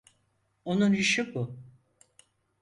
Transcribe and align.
Onun 0.65 0.93
işi 0.93 1.33
bu. 1.35 1.57